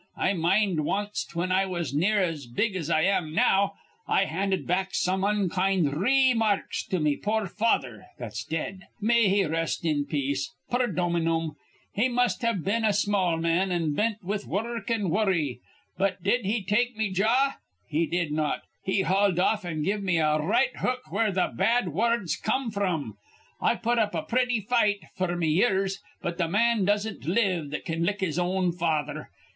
I 0.17 0.33
mind 0.33 0.79
wanst, 0.83 1.31
whin 1.35 1.51
I 1.51 1.67
was 1.67 1.93
near 1.93 2.19
as 2.23 2.47
big 2.47 2.75
as 2.75 2.89
I 2.89 3.01
am 3.03 3.35
now, 3.35 3.75
I 4.07 4.25
handed 4.25 4.65
back 4.65 4.95
some 4.95 5.21
onkind 5.21 5.93
re 5.95 6.33
emarks 6.33 6.87
to 6.89 6.99
me 6.99 7.17
poor 7.17 7.45
father 7.45 8.07
that's 8.17 8.43
dead. 8.43 8.87
May 8.99 9.29
he 9.29 9.45
rest 9.45 9.85
in 9.85 10.07
peace, 10.07 10.55
per 10.71 10.87
Dominum! 10.87 11.51
He 11.93 12.09
must 12.09 12.43
iv 12.43 12.63
been 12.63 12.83
a 12.83 12.93
small 12.93 13.37
man, 13.37 13.71
an' 13.71 13.93
bent 13.93 14.23
with 14.23 14.47
wurruk 14.47 14.89
an' 14.89 15.11
worry. 15.11 15.61
But 15.99 16.23
did 16.23 16.45
he 16.47 16.63
take 16.63 16.97
me 16.97 17.11
jaw? 17.11 17.57
He 17.87 18.07
did 18.07 18.31
not. 18.31 18.63
He 18.83 19.01
hauled 19.01 19.37
off, 19.37 19.63
an' 19.63 19.83
give 19.83 20.01
me 20.01 20.17
a 20.17 20.25
r 20.25 20.41
right 20.47 20.75
hook 20.77 21.11
where 21.11 21.31
th' 21.31 21.55
bad 21.55 21.89
wurruds 21.89 22.41
come 22.41 22.71
fr'm. 22.71 23.17
I 23.61 23.75
put 23.75 23.99
up 23.99 24.15
a 24.15 24.23
pretty 24.23 24.61
fight, 24.61 25.01
f'r 25.19 25.37
me 25.37 25.49
years; 25.49 25.99
but 26.23 26.39
th' 26.39 26.49
man 26.49 26.85
doesn't 26.85 27.25
live 27.27 27.69
that 27.69 27.85
can 27.85 28.03
lick 28.03 28.21
his 28.21 28.39
own 28.39 28.71
father. 28.71 29.29